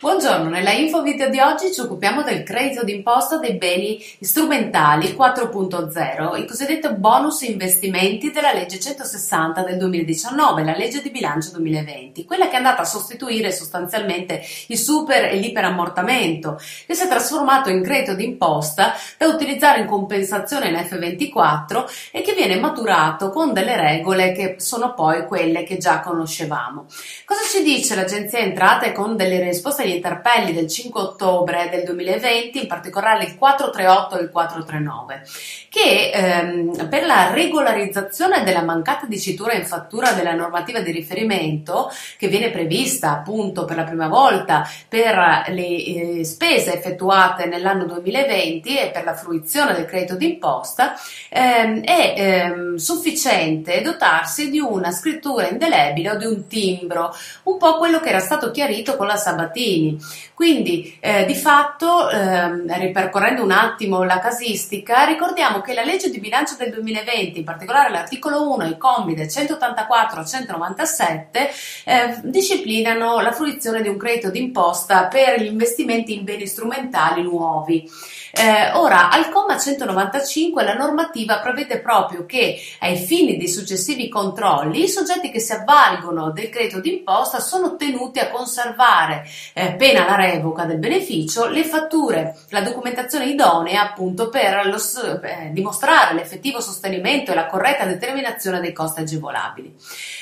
[0.00, 6.38] Buongiorno, nella info video di oggi ci occupiamo del credito d'imposta dei beni strumentali 4.0,
[6.38, 12.46] il cosiddetto bonus investimenti della legge 160 del 2019, la legge di bilancio 2020, quella
[12.46, 17.82] che è andata a sostituire sostanzialmente il super e l'iperammortamento, che si è trasformato in
[17.82, 24.30] credito d'imposta da utilizzare in compensazione in F24 e che viene maturato con delle regole
[24.30, 26.86] che sono poi quelle che già conoscevamo.
[27.24, 32.60] Cosa ci dice l'Agenzia Entrate con delle risposte agli interpelli del 5 ottobre del 2020,
[32.60, 35.22] in particolare il 438 e il 439,
[35.68, 42.28] che ehm, per la regolarizzazione della mancata dicitura in fattura della normativa di riferimento, che
[42.28, 48.90] viene prevista appunto per la prima volta per le eh, spese effettuate nell'anno 2020 e
[48.90, 50.94] per la fruizione del credito d'imposta,
[51.30, 57.76] ehm, è ehm, sufficiente dotarsi di una scrittura indelebile o di un timbro, un po'
[57.76, 59.98] quello che era stato chiarito con la Sabatini bene
[60.38, 66.20] Quindi eh, di fatto, eh, ripercorrendo un attimo la casistica, ricordiamo che la legge di
[66.20, 71.50] bilancio del 2020, in particolare l'articolo 1, i commi del 184 al 197,
[71.86, 77.90] eh, disciplinano la fruizione di un credito d'imposta per gli investimenti in beni strumentali nuovi.
[78.30, 84.84] Eh, ora, al comma 195 la normativa prevede proprio che ai fini dei successivi controlli
[84.84, 90.14] i soggetti che si avvalgono del credito d'imposta sono tenuti a conservare, eh, pena la
[90.30, 94.76] revoca del beneficio, le fatture, la documentazione idonea appunto per lo,
[95.22, 99.74] eh, dimostrare l'effettivo sostenimento e la corretta determinazione dei costi agevolabili.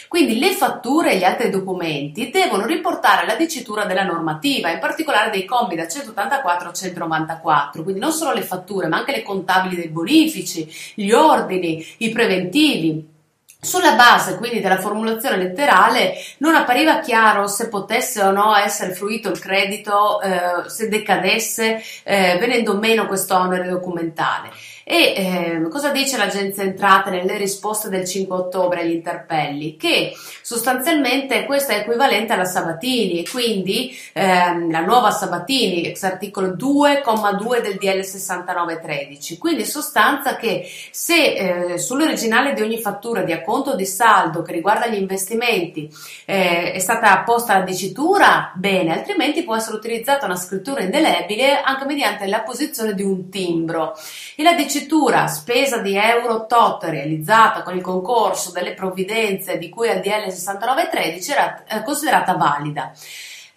[0.09, 5.31] Quindi le fatture e gli altri documenti devono riportare la dicitura della normativa, in particolare
[5.31, 9.77] dei commi da 184 a 194, quindi non solo le fatture, ma anche le contabili
[9.77, 13.15] dei bonifici, gli ordini, i preventivi.
[13.59, 19.29] Sulla base quindi della formulazione letterale non appariva chiaro se potesse o no essere fruito
[19.29, 24.51] il credito, eh, se decadesse, eh, venendo meno questo onere documentale.
[24.89, 29.77] E eh, cosa dice l'Agenzia Entrate nelle risposte del 5 ottobre agli interpelli?
[29.77, 36.51] Che sostanzialmente questo è equivalente alla Sabatini e quindi ehm, la nuova Sabatini, ex articolo
[36.51, 39.39] 2,2 del DL 6913.
[39.39, 44.43] Quindi in sostanza che se eh, sull'originale di ogni fattura di acconto o di saldo
[44.43, 45.91] che riguarda gli investimenti
[46.25, 51.85] eh, è stata posta la dicitura, bene, altrimenti può essere utilizzata una scrittura indelebile anche
[51.85, 53.95] mediante la posizione di un timbro.
[54.37, 59.89] E la dicitura spesa di euro tot realizzata con il concorso delle provvidenze di cui
[59.89, 62.93] al DL 6913 era eh, considerata valida.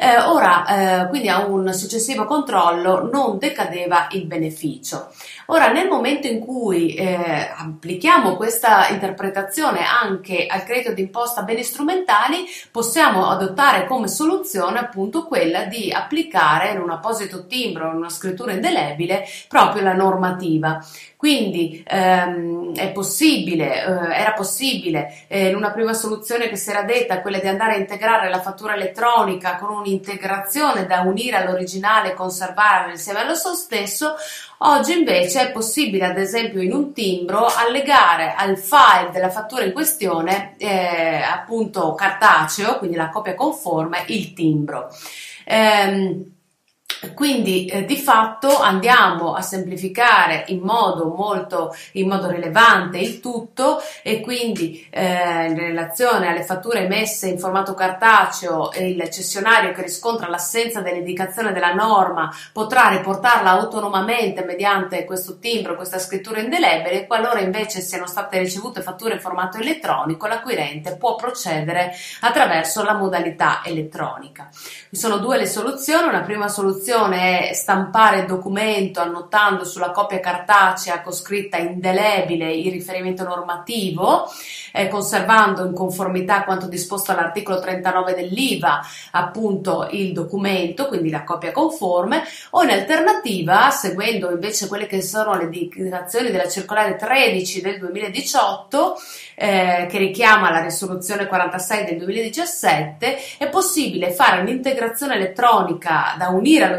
[0.01, 5.09] Eh, ora, eh, quindi a un successivo controllo non decadeva il beneficio.
[5.47, 12.45] Ora, nel momento in cui eh, applichiamo questa interpretazione anche al credito d'imposta beni strumentali,
[12.71, 18.53] possiamo adottare come soluzione appunto quella di applicare in un apposito timbro, in una scrittura
[18.53, 20.81] indelebile, proprio la normativa.
[21.17, 27.19] Quindi ehm, possibile, eh, era possibile eh, in una prima soluzione che si era detta,
[27.19, 32.91] quella di andare a integrare la fattura elettronica con un'integrazione da unire all'originale e conservare
[32.91, 34.15] insieme allo stesso,
[34.59, 39.73] oggi invece è possibile ad esempio in un timbro allegare al file della fattura in
[39.73, 44.89] questione eh, appunto cartaceo, quindi la copia conforme, il timbro.
[45.45, 46.37] Ehm,
[47.13, 53.81] quindi eh, di fatto andiamo a semplificare in modo molto in modo rilevante il tutto
[54.03, 59.81] e quindi eh, in relazione alle fatture emesse in formato cartaceo e il cessionario che
[59.81, 67.39] riscontra l'assenza dell'indicazione della norma potrà riportarla autonomamente mediante questo timbro, questa scrittura indelebile, qualora
[67.39, 74.49] invece siano state ricevute fatture in formato elettronico, l'acquirente può procedere attraverso la modalità elettronica.
[74.89, 79.91] Vi sono due le soluzioni, una prima soluzione soluzione è stampare il documento annotando sulla
[79.91, 84.27] copia cartacea con scritta indelebile il riferimento normativo,
[84.71, 91.51] eh, conservando in conformità quanto disposto all'articolo 39 dell'IVA appunto il documento, quindi la copia
[91.51, 97.77] conforme, o in alternativa, seguendo invece quelle che sono le indicazioni della circolare 13 del
[97.77, 98.97] 2018,
[99.35, 106.65] eh, che richiama la risoluzione 46 del 2017, è possibile fare un'integrazione elettronica da unire
[106.65, 106.78] all'originale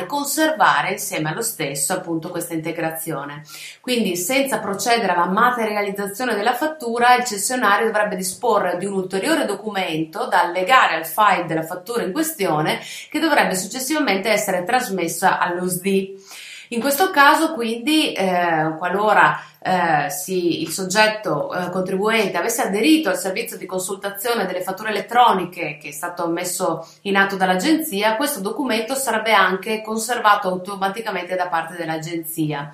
[0.00, 3.42] e conservare insieme allo stesso appunto questa integrazione.
[3.80, 10.26] Quindi senza procedere alla materializzazione della fattura, il cessionario dovrebbe disporre di un ulteriore documento
[10.26, 12.80] da allegare al file della fattura in questione
[13.10, 16.42] che dovrebbe successivamente essere trasmesso allo SDI.
[16.74, 23.16] In questo caso, quindi, eh, qualora eh, si, il soggetto eh, contribuente avesse aderito al
[23.16, 28.96] servizio di consultazione delle fatture elettroniche che è stato messo in atto dall'agenzia, questo documento
[28.96, 32.72] sarebbe anche conservato automaticamente da parte dell'agenzia.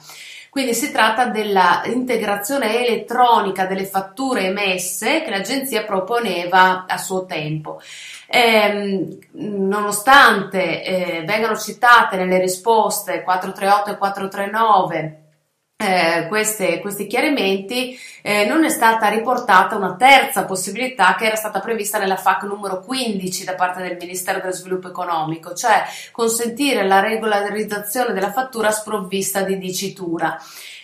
[0.51, 7.81] Quindi si tratta dell'integrazione elettronica delle fatture emesse che l'agenzia proponeva a suo tempo.
[8.27, 15.21] Eh, nonostante eh, vengano citate nelle risposte 438 e 439
[15.83, 21.61] eh, queste, questi chiarimenti eh, non è stata riportata una terza possibilità che era stata
[21.61, 25.83] prevista nella FAC numero 15 da parte del Ministero dello Sviluppo Economico, cioè
[26.13, 30.39] consentire la regolarizzazione della fattura sprovvista di dicitura.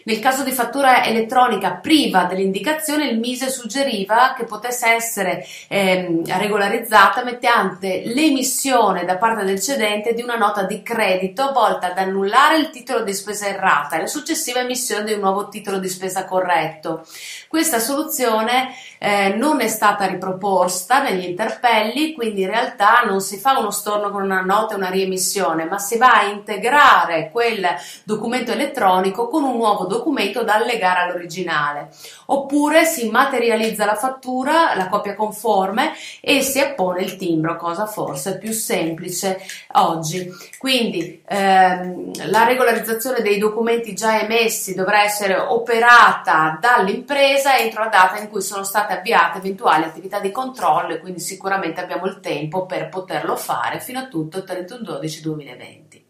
[0.07, 7.25] Nel caso di fattura elettronica priva dell'indicazione, il Mise suggeriva che potesse essere ehm, regolarizzata
[7.25, 12.71] mediante l'emissione da parte del cedente di una nota di credito volta ad annullare il
[12.71, 17.05] titolo di spesa errata e la successiva emissione di un nuovo titolo di spesa corretto.
[17.49, 23.59] Questa soluzione eh, non è stata riproposta negli interpelli, quindi in realtà non si fa
[23.59, 27.67] uno storno con una nota e una riemissione, ma si va a integrare quel
[28.05, 31.89] documento elettronico con un nuovo documento da allegare all'originale.
[32.27, 38.39] Oppure si materializza la fattura, la copia conforme e si appone il timbro, cosa forse
[38.39, 39.41] più semplice
[39.73, 40.29] oggi.
[40.59, 48.19] Quindi ehm, la regolarizzazione dei documenti già emessi dovrà essere operata dall'impresa entro la data
[48.19, 52.65] in cui sono state avviate eventuali attività di controllo e quindi sicuramente abbiamo il tempo
[52.67, 56.06] per poterlo fare fino a tutto il 31 12 2020.